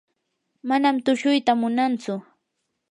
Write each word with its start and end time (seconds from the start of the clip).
manam 0.67 0.95
tushuyta 1.05 1.51
munantsu. 1.61 2.13